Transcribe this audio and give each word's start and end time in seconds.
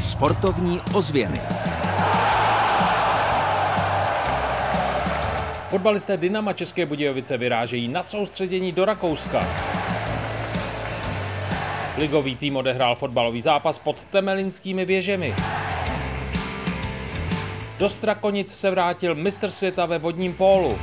Sportovní 0.00 0.80
ozvěny. 0.94 1.40
Fotbalisté 5.68 6.16
Dynama 6.16 6.52
České 6.52 6.86
Budějovice 6.86 7.36
vyrážejí 7.38 7.88
na 7.88 8.02
soustředění 8.02 8.72
do 8.72 8.84
Rakouska. 8.84 9.46
Ligový 11.98 12.36
tým 12.36 12.56
odehrál 12.56 12.94
fotbalový 12.94 13.40
zápas 13.40 13.78
pod 13.78 13.96
Temelinskými 14.10 14.84
věžemi. 14.84 15.34
Do 17.78 17.88
Strakonic 17.88 18.54
se 18.54 18.70
vrátil 18.70 19.14
mistr 19.14 19.50
světa 19.50 19.86
ve 19.86 19.98
vodním 19.98 20.32
pólu. 20.32 20.78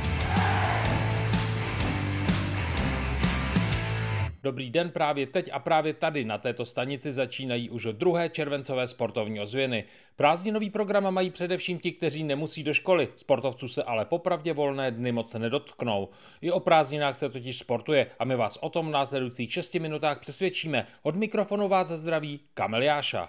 Dobrý 4.42 4.70
den, 4.70 4.90
právě 4.90 5.26
teď 5.26 5.50
a 5.52 5.58
právě 5.58 5.94
tady 5.94 6.24
na 6.24 6.38
této 6.38 6.66
stanici 6.66 7.12
začínají 7.12 7.70
už 7.70 7.88
druhé 7.92 8.28
červencové 8.28 8.86
sportovní 8.86 9.40
ozvěny. 9.40 9.84
Prázdninový 10.16 10.70
program 10.70 11.14
mají 11.14 11.30
především 11.30 11.78
ti, 11.78 11.92
kteří 11.92 12.24
nemusí 12.24 12.62
do 12.62 12.74
školy, 12.74 13.08
sportovců 13.16 13.68
se 13.68 13.82
ale 13.82 14.04
popravdě 14.04 14.52
volné 14.52 14.90
dny 14.90 15.12
moc 15.12 15.32
nedotknou. 15.32 16.08
I 16.40 16.50
o 16.50 16.60
prázdninách 16.60 17.16
se 17.16 17.28
totiž 17.28 17.58
sportuje 17.58 18.06
a 18.18 18.24
my 18.24 18.36
vás 18.36 18.58
o 18.60 18.68
tom 18.68 18.88
v 18.88 18.90
následujících 18.90 19.52
6 19.52 19.74
minutách 19.74 20.20
přesvědčíme. 20.20 20.86
Od 21.02 21.16
mikrofonu 21.16 21.68
vás 21.68 21.88
zdraví 21.88 22.40
Kamel 22.54 22.82
Jáša. 22.82 23.28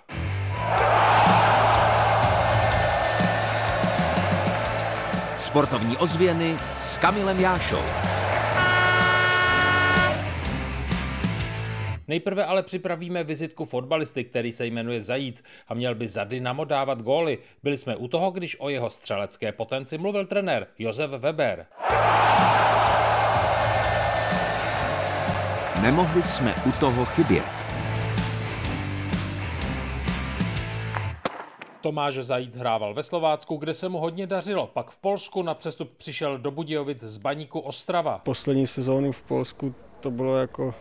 Sportovní 5.37 5.97
ozvěny 5.97 6.55
s 6.79 6.97
Kamilem 6.97 7.39
Jášou. 7.39 8.22
Nejprve 12.07 12.45
ale 12.45 12.63
připravíme 12.63 13.23
vizitku 13.23 13.65
fotbalisty, 13.65 14.23
který 14.23 14.51
se 14.51 14.65
jmenuje 14.65 15.01
Zajíc 15.01 15.43
a 15.67 15.73
měl 15.73 15.95
by 15.95 16.07
za 16.07 16.23
Dynamo 16.23 16.65
dávat 16.65 17.01
góly. 17.01 17.39
Byli 17.63 17.77
jsme 17.77 17.95
u 17.95 18.07
toho, 18.07 18.31
když 18.31 18.59
o 18.59 18.69
jeho 18.69 18.89
střelecké 18.89 19.51
potenci 19.51 19.97
mluvil 19.97 20.25
trenér 20.25 20.67
Josef 20.79 21.11
Weber. 21.11 21.65
Nemohli 25.81 26.23
jsme 26.23 26.55
u 26.65 26.71
toho 26.79 27.05
chybět. 27.05 27.43
Tomáš 31.81 32.15
Zajíc 32.15 32.55
hrával 32.55 32.93
ve 32.93 33.03
Slovácku, 33.03 33.57
kde 33.57 33.73
se 33.73 33.89
mu 33.89 33.97
hodně 33.97 34.27
dařilo. 34.27 34.67
Pak 34.67 34.91
v 34.91 34.97
Polsku 34.97 35.41
na 35.41 35.53
přestup 35.53 35.97
přišel 35.97 36.37
do 36.37 36.51
Budějovic 36.51 37.03
z 37.03 37.17
baníku 37.17 37.59
Ostrava. 37.59 38.17
Poslední 38.17 38.67
sezónu 38.67 39.11
v 39.11 39.21
Polsku 39.21 39.75
to 39.99 40.11
bylo 40.11 40.37
jako 40.37 40.75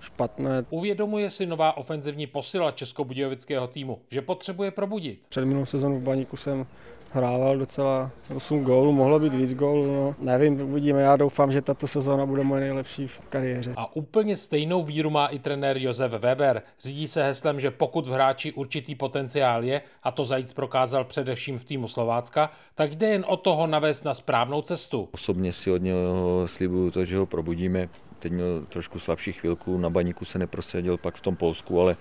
špatné. 0.00 0.64
Uvědomuje 0.70 1.30
si 1.30 1.46
nová 1.46 1.76
ofenzivní 1.76 2.26
posila 2.26 2.70
českobudějovického 2.70 3.66
týmu, 3.66 3.98
že 4.10 4.22
potřebuje 4.22 4.70
probudit. 4.70 5.20
Před 5.28 5.44
minulou 5.44 5.66
sezónu 5.66 5.98
v 5.98 6.02
Baníku 6.02 6.36
jsem 6.36 6.66
hrával 7.12 7.58
docela 7.58 8.10
8 8.36 8.64
gólů, 8.64 8.92
mohlo 8.92 9.18
být 9.18 9.34
víc 9.34 9.54
gólů, 9.54 9.86
no. 9.86 10.14
nevím, 10.18 10.60
uvidíme, 10.60 11.02
já 11.02 11.16
doufám, 11.16 11.52
že 11.52 11.62
tato 11.62 11.86
sezóna 11.86 12.26
bude 12.26 12.42
moje 12.42 12.60
nejlepší 12.60 13.06
v 13.06 13.20
kariéře. 13.20 13.74
A 13.76 13.96
úplně 13.96 14.36
stejnou 14.36 14.82
víru 14.82 15.10
má 15.10 15.26
i 15.26 15.38
trenér 15.38 15.76
Josef 15.76 16.12
Weber. 16.12 16.62
Řídí 16.80 17.08
se 17.08 17.24
heslem, 17.24 17.60
že 17.60 17.70
pokud 17.70 18.06
v 18.06 18.10
hráči 18.10 18.52
určitý 18.52 18.94
potenciál 18.94 19.64
je, 19.64 19.82
a 20.02 20.10
to 20.10 20.24
Zajíc 20.24 20.52
prokázal 20.52 21.04
především 21.04 21.58
v 21.58 21.64
týmu 21.64 21.88
Slovácka, 21.88 22.50
tak 22.74 22.96
jde 22.96 23.08
jen 23.08 23.24
o 23.28 23.36
toho 23.36 23.66
navést 23.66 24.04
na 24.04 24.14
správnou 24.14 24.62
cestu. 24.62 25.08
Osobně 25.12 25.52
si 25.52 25.70
od 25.70 25.82
něho 25.82 26.42
slibuju 26.46 26.90
to, 26.90 27.04
že 27.04 27.16
ho 27.16 27.26
probudíme 27.26 27.88
Teď 28.18 28.32
měl 28.32 28.64
trošku 28.68 28.98
slabší 28.98 29.32
chvilku, 29.32 29.78
na 29.78 29.90
baníku 29.90 30.24
se 30.24 30.38
neprosadil, 30.38 30.96
pak 30.96 31.14
v 31.14 31.20
tom 31.20 31.36
Polsku, 31.36 31.80
ale 31.80 31.96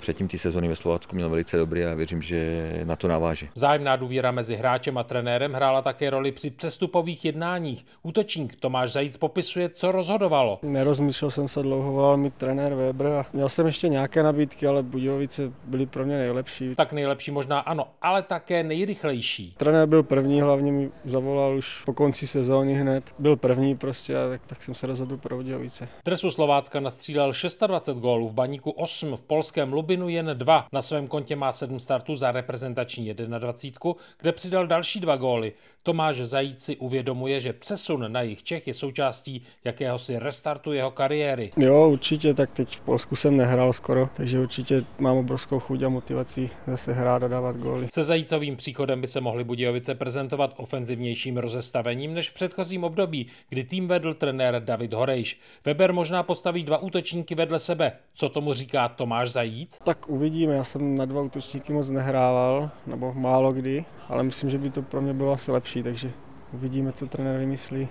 předtím 0.00 0.28
ty 0.28 0.38
sezony 0.38 0.68
ve 0.68 0.76
Slovácku 0.76 1.16
měl 1.16 1.30
velice 1.30 1.56
dobrý 1.56 1.84
a 1.84 1.94
věřím, 1.94 2.22
že 2.22 2.72
na 2.84 2.96
to 2.96 3.08
naváže. 3.08 3.48
Zájemná 3.54 3.96
důvěra 3.96 4.30
mezi 4.30 4.56
hráčem 4.56 4.98
a 4.98 5.02
trenérem 5.02 5.52
hrála 5.52 5.82
také 5.82 6.10
roli 6.10 6.32
při 6.32 6.50
přestupových 6.50 7.24
jednáních. 7.24 7.86
Útočník 8.02 8.56
Tomáš 8.60 8.92
Zajíc 8.92 9.16
popisuje, 9.16 9.70
co 9.70 9.92
rozhodovalo. 9.92 10.58
Nerozmýšlel 10.62 11.30
jsem 11.30 11.48
se 11.48 11.62
dlouho, 11.62 11.92
volal 11.92 12.16
mi 12.16 12.30
trenér 12.30 12.74
Weber 12.74 13.06
a 13.06 13.26
měl 13.32 13.48
jsem 13.48 13.66
ještě 13.66 13.88
nějaké 13.88 14.22
nabídky, 14.22 14.66
ale 14.66 14.82
Budějovice 14.82 15.52
byly 15.64 15.86
pro 15.86 16.04
mě 16.04 16.18
nejlepší. 16.18 16.74
Tak 16.74 16.92
nejlepší 16.92 17.30
možná 17.30 17.60
ano, 17.60 17.88
ale 18.02 18.22
také 18.22 18.62
nejrychlejší. 18.62 19.54
Trenér 19.56 19.86
byl 19.88 20.02
první, 20.02 20.40
hlavně 20.40 20.72
mi 20.72 20.90
zavolal 21.04 21.56
už 21.56 21.82
po 21.84 21.92
konci 21.92 22.26
sezóny 22.26 22.74
hned. 22.74 23.14
Byl 23.18 23.36
první 23.36 23.76
prostě 23.76 24.16
a 24.16 24.28
tak, 24.28 24.40
tak 24.46 24.62
jsem 24.62 24.74
se 24.74 24.86
rozhodl 24.86 25.16
pro 25.16 25.36
Budějovice. 25.36 25.61
Dresu 26.04 26.30
Slovácka 26.30 26.80
nastřílel 26.80 27.32
26 27.66 28.00
gólů, 28.00 28.28
v 28.28 28.32
Baníku 28.32 28.70
8, 28.70 29.16
v 29.16 29.20
polském 29.20 29.72
Lubinu 29.72 30.08
jen 30.08 30.30
2. 30.34 30.66
Na 30.72 30.82
svém 30.82 31.06
kontě 31.06 31.36
má 31.36 31.52
7 31.52 31.78
startů 31.78 32.16
za 32.16 32.32
reprezentační 32.32 33.14
21, 33.14 33.92
kde 34.20 34.32
přidal 34.32 34.66
další 34.66 35.00
dva 35.00 35.16
góly. 35.16 35.52
Tomáš 35.82 36.16
Zajíc 36.16 36.64
si 36.64 36.76
uvědomuje, 36.76 37.40
že 37.40 37.52
přesun 37.52 38.12
na 38.12 38.22
jich 38.22 38.42
Čech 38.42 38.66
je 38.66 38.74
součástí 38.74 39.42
jakéhosi 39.64 40.18
restartu 40.18 40.72
jeho 40.72 40.90
kariéry. 40.90 41.52
Jo, 41.56 41.88
určitě, 41.88 42.34
tak 42.34 42.50
teď 42.50 42.76
v 42.76 42.80
Polsku 42.80 43.16
jsem 43.16 43.36
nehrál 43.36 43.72
skoro, 43.72 44.08
takže 44.14 44.40
určitě 44.40 44.84
mám 44.98 45.16
obrovskou 45.16 45.60
chuť 45.60 45.82
a 45.82 45.88
motivaci 45.88 46.50
zase 46.66 46.92
hrát 46.92 47.22
a 47.22 47.28
dávat 47.28 47.56
góly. 47.56 47.86
Se 47.92 48.02
Zajícovým 48.02 48.56
příchodem 48.56 49.00
by 49.00 49.06
se 49.06 49.20
mohly 49.20 49.44
Budějovice 49.44 49.94
prezentovat 49.94 50.54
ofenzivnějším 50.56 51.36
rozestavením 51.36 52.14
než 52.14 52.30
v 52.30 52.34
předchozím 52.34 52.84
období, 52.84 53.26
kdy 53.48 53.64
tým 53.64 53.88
vedl 53.88 54.14
trenér 54.14 54.62
David 54.64 54.92
Horejš. 54.92 55.40
Weber 55.64 55.92
možná 55.92 56.22
postaví 56.22 56.62
dva 56.62 56.78
útočníky 56.78 57.34
vedle 57.34 57.58
sebe. 57.58 57.92
Co 58.14 58.28
tomu 58.28 58.52
říká 58.52 58.88
Tomáš 58.88 59.30
Zajíc? 59.30 59.78
Tak 59.84 60.08
uvidíme, 60.08 60.54
já 60.54 60.64
jsem 60.64 60.96
na 60.96 61.04
dva 61.04 61.22
útočníky 61.22 61.72
moc 61.72 61.90
nehrával, 61.90 62.70
nebo 62.86 63.12
málo 63.14 63.52
kdy, 63.52 63.84
ale 64.08 64.22
myslím, 64.22 64.50
že 64.50 64.58
by 64.58 64.70
to 64.70 64.82
pro 64.82 65.00
mě 65.00 65.12
bylo 65.12 65.32
asi 65.32 65.52
lepší, 65.52 65.82
takže 65.82 66.10
uvidíme, 66.52 66.92
co 66.92 67.06
trenér 67.06 67.38
vymyslí. 67.38 67.88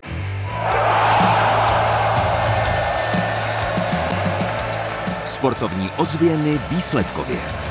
Sportovní 5.25 5.89
ozvěny 5.97 6.59
výsledkově. 6.69 7.70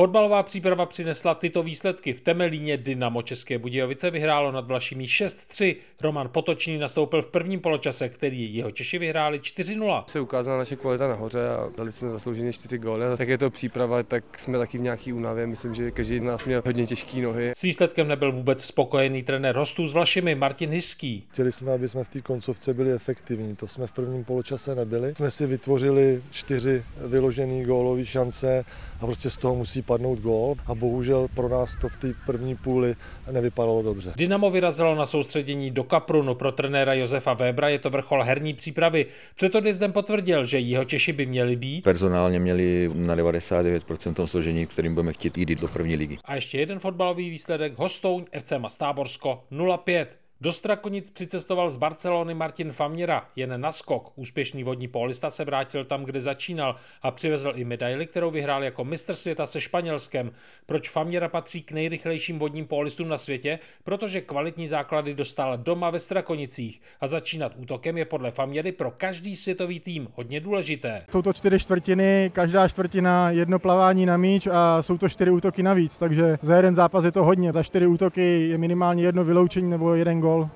Fotbalová 0.00 0.42
příprava 0.42 0.86
přinesla 0.86 1.34
tyto 1.34 1.62
výsledky. 1.62 2.12
V 2.12 2.20
Temelíně 2.20 2.76
Dynamo 2.76 3.22
České 3.22 3.58
Budějovice 3.58 4.10
vyhrálo 4.10 4.52
nad 4.52 4.66
Vlašimi 4.66 5.04
6-3. 5.04 5.76
Roman 6.00 6.28
Potočný 6.32 6.78
nastoupil 6.78 7.22
v 7.22 7.26
prvním 7.26 7.60
poločase, 7.60 8.08
který 8.08 8.54
jeho 8.54 8.70
Češi 8.70 8.98
vyhráli 8.98 9.38
4-0. 9.38 10.04
Se 10.06 10.20
ukázala 10.20 10.58
naše 10.58 10.76
kvalita 10.76 11.08
nahoře 11.08 11.48
a 11.48 11.70
dali 11.76 11.92
jsme 11.92 12.10
zaslouženě 12.10 12.52
4 12.52 12.78
góly. 12.78 13.04
Tak 13.16 13.28
je 13.28 13.38
to 13.38 13.50
příprava, 13.50 14.02
tak 14.02 14.38
jsme 14.38 14.58
taky 14.58 14.78
v 14.78 14.80
nějaký 14.80 15.12
únavě. 15.12 15.46
Myslím, 15.46 15.74
že 15.74 15.90
každý 15.90 16.18
z 16.18 16.22
nás 16.22 16.44
měl 16.44 16.62
hodně 16.64 16.86
těžké 16.86 17.20
nohy. 17.20 17.52
S 17.56 17.62
výsledkem 17.62 18.08
nebyl 18.08 18.32
vůbec 18.32 18.64
spokojený 18.64 19.22
trenér 19.22 19.56
hostů 19.56 19.86
s 19.86 19.92
Vlašimi 19.92 20.34
Martin 20.34 20.70
Hiský. 20.70 21.26
Chtěli 21.32 21.52
jsme, 21.52 21.72
aby 21.72 21.88
jsme 21.88 22.04
v 22.04 22.08
té 22.08 22.20
koncovce 22.20 22.74
byli 22.74 22.92
efektivní. 22.92 23.56
To 23.56 23.68
jsme 23.68 23.86
v 23.86 23.92
prvním 23.92 24.24
poločase 24.24 24.74
nebyli. 24.74 25.14
Jsme 25.16 25.30
si 25.30 25.46
vytvořili 25.46 26.22
čtyři 26.30 26.84
vyložené 27.06 27.64
gólové 27.64 28.06
šance 28.06 28.64
a 29.00 29.06
prostě 29.06 29.30
z 29.30 29.36
toho 29.36 29.54
musí 29.54 29.82
padnout 29.90 30.18
gól 30.18 30.54
a 30.66 30.74
bohužel 30.74 31.28
pro 31.34 31.48
nás 31.48 31.76
to 31.76 31.88
v 31.88 31.96
té 31.96 32.08
první 32.26 32.56
půli 32.56 32.94
nevypadalo 33.30 33.82
dobře. 33.82 34.12
Dynamo 34.16 34.50
vyrazilo 34.50 34.94
na 34.94 35.06
soustředění 35.06 35.70
do 35.70 35.84
Kaprunu 35.84 36.34
pro 36.34 36.52
trenéra 36.52 36.94
Josefa 36.94 37.34
Webra, 37.34 37.68
je 37.68 37.78
to 37.78 37.90
vrchol 37.90 38.22
herní 38.22 38.54
přípravy. 38.54 39.06
Před 39.34 39.54
odjezdem 39.54 39.92
potvrdil, 39.92 40.44
že 40.44 40.58
jeho 40.58 40.84
Češi 40.84 41.12
by 41.12 41.26
měli 41.26 41.56
být. 41.56 41.84
Personálně 41.84 42.38
měli 42.38 42.90
na 42.94 43.16
99% 43.16 44.14
tom 44.14 44.26
složení, 44.26 44.66
kterým 44.66 44.94
budeme 44.94 45.12
chtít 45.12 45.38
jít 45.38 45.60
do 45.60 45.68
první 45.68 45.96
ligy. 45.96 46.18
A 46.24 46.34
ještě 46.34 46.58
jeden 46.58 46.78
fotbalový 46.78 47.30
výsledek, 47.30 47.72
Hostouň 47.76 48.24
FC 48.38 48.52
Mastáborsko 48.58 49.44
0-5. 49.52 50.06
Do 50.42 50.52
Strakonic 50.52 51.10
přicestoval 51.10 51.70
z 51.70 51.76
Barcelony 51.76 52.34
Martin 52.34 52.72
Faměra, 52.72 53.24
jen 53.36 53.60
na 53.60 53.72
skok. 53.72 54.12
Úspěšný 54.16 54.64
vodní 54.64 54.88
polista 54.88 55.30
se 55.30 55.44
vrátil 55.44 55.84
tam, 55.84 56.04
kde 56.04 56.20
začínal 56.20 56.76
a 57.02 57.10
přivezl 57.10 57.52
i 57.54 57.64
medaili, 57.64 58.06
kterou 58.06 58.30
vyhrál 58.30 58.64
jako 58.64 58.84
mistr 58.84 59.14
světa 59.14 59.46
se 59.46 59.60
Španělskem. 59.60 60.32
Proč 60.66 60.88
Faměra 60.88 61.28
patří 61.28 61.62
k 61.62 61.72
nejrychlejším 61.72 62.38
vodním 62.38 62.66
polistům 62.66 63.08
na 63.08 63.18
světě? 63.18 63.58
Protože 63.84 64.20
kvalitní 64.20 64.68
základy 64.68 65.14
dostal 65.14 65.58
doma 65.58 65.90
ve 65.90 65.98
Strakonicích 65.98 66.80
a 67.00 67.06
začínat 67.06 67.52
útokem 67.56 67.98
je 67.98 68.04
podle 68.04 68.30
Faměry 68.30 68.72
pro 68.72 68.90
každý 68.90 69.36
světový 69.36 69.80
tým 69.80 70.08
hodně 70.14 70.40
důležité. 70.40 71.04
Jsou 71.10 71.22
to 71.22 71.32
čtyři 71.32 71.58
čtvrtiny, 71.58 72.30
každá 72.34 72.68
čtvrtina 72.68 73.30
jedno 73.30 73.58
plavání 73.58 74.06
na 74.06 74.16
míč 74.16 74.48
a 74.52 74.82
jsou 74.82 74.98
to 74.98 75.08
čtyři 75.08 75.30
útoky 75.30 75.62
navíc, 75.62 75.98
takže 75.98 76.38
za 76.42 76.56
jeden 76.56 76.74
zápas 76.74 77.04
je 77.04 77.12
to 77.12 77.24
hodně. 77.24 77.52
Za 77.52 77.62
čtyři 77.62 77.86
útoky 77.86 78.48
je 78.48 78.58
minimálně 78.58 79.02
jedno 79.02 79.24
vyloučení 79.24 79.70
nebo 79.70 79.94
jeden 79.94 80.20
gol 80.20 80.29
gol. 80.30 80.48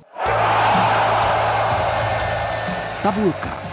Tabulka. 3.03 3.65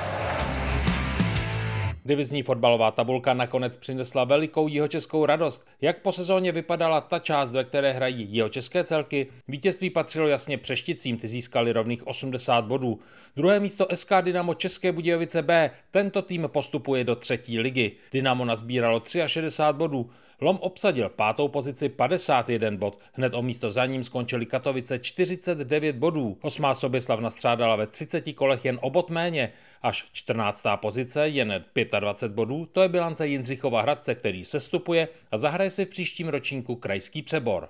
Divizní 2.06 2.44
fotbalová 2.44 2.92
tabulka 2.92 3.34
nakonec 3.34 3.76
přinesla 3.76 4.24
velikou 4.24 4.68
jihočeskou 4.68 5.26
radost. 5.26 5.68
Jak 5.82 6.02
po 6.02 6.12
sezóně 6.12 6.52
vypadala 6.52 7.02
ta 7.02 7.20
část, 7.20 7.52
ve 7.52 7.64
které 7.64 7.94
hrají 7.94 8.28
jihočeské 8.30 8.84
celky? 8.84 9.28
Vítězství 9.48 9.90
patřilo 9.90 10.28
jasně 10.28 10.58
přešticím, 10.58 11.18
ty 11.18 11.28
získali 11.28 11.72
rovných 11.72 12.08
80 12.08 12.66
bodů. 12.66 13.00
Druhé 13.36 13.60
místo 13.60 13.88
SK 13.94 14.12
Dynamo 14.22 14.54
České 14.54 14.92
Budějovice 14.92 15.42
B. 15.42 15.72
Tento 15.92 16.22
tým 16.22 16.50
postupuje 16.52 17.04
do 17.04 17.16
třetí 17.16 17.60
ligy. 17.60 17.92
Dynamo 18.12 18.46
nazbíralo 18.46 19.02
63 19.28 19.78
bodů. 19.78 20.10
Lom 20.44 20.58
obsadil 20.62 21.10
pátou 21.10 21.48
pozici 21.48 21.90
51 21.90 22.72
bod. 22.78 22.98
Hned 23.14 23.34
o 23.34 23.42
místo 23.42 23.72
za 23.72 23.86
ním 23.86 24.04
skončili 24.04 24.46
Katovice 24.46 25.00
49 25.00 25.96
bodů. 25.96 26.38
Osmá 26.42 26.76
Soběslav 26.76 27.20
nastřádala 27.20 27.76
ve 27.76 27.88
30 27.88 28.34
kolech 28.34 28.66
jen 28.66 28.80
o 28.82 28.90
bod 28.90 29.10
méně. 29.10 29.52
Až 29.82 30.06
14. 30.12 30.66
pozice 30.76 31.28
jen 31.28 31.66
25 32.00 32.36
bodů, 32.36 32.66
to 32.72 32.82
je 32.82 32.90
bilance 32.90 33.28
Jindřichova 33.28 33.82
Hradce, 33.82 34.16
který 34.16 34.46
sestupuje 34.46 35.08
a 35.32 35.38
zahraje 35.38 35.70
si 35.70 35.86
v 35.86 35.90
příštím 35.90 36.28
ročníku 36.28 36.76
krajský 36.76 37.22
přebor. 37.22 37.70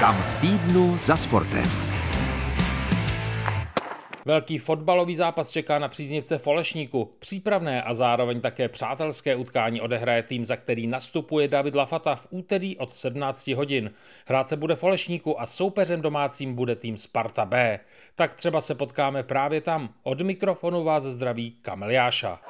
Kam 0.00 0.16
v 0.16 0.40
týdnu 0.40 0.98
za 0.98 1.16
sportem. 1.16 1.95
Velký 4.26 4.58
fotbalový 4.58 5.16
zápas 5.16 5.50
čeká 5.50 5.78
na 5.78 5.88
příznivce 5.88 6.38
Folešníku. 6.38 7.10
Přípravné 7.18 7.82
a 7.82 7.94
zároveň 7.94 8.40
také 8.40 8.68
přátelské 8.68 9.36
utkání 9.36 9.80
odehraje 9.80 10.22
tým, 10.22 10.44
za 10.44 10.56
který 10.56 10.86
nastupuje 10.86 11.48
David 11.48 11.74
Lafata 11.74 12.14
v 12.14 12.26
úterý 12.30 12.76
od 12.76 12.94
17 12.94 13.48
hodin. 13.48 13.90
Hrát 14.26 14.48
se 14.48 14.56
bude 14.56 14.76
Folešníku 14.76 15.40
a 15.40 15.46
soupeřem 15.46 16.00
domácím 16.00 16.54
bude 16.54 16.76
tým 16.76 16.96
Sparta 16.96 17.44
B. 17.44 17.80
Tak 18.14 18.34
třeba 18.34 18.60
se 18.60 18.74
potkáme 18.74 19.22
právě 19.22 19.60
tam. 19.60 19.88
Od 20.02 20.20
mikrofonu 20.20 20.84
vás 20.84 21.02
zdraví 21.02 21.56
Kamel 21.62 21.90
Jáša. 21.90 22.40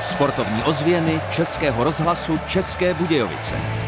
Sportovní 0.00 0.62
ozvěny 0.62 1.20
Českého 1.32 1.84
rozhlasu 1.84 2.38
České 2.48 2.94
Budějovice. 2.94 3.85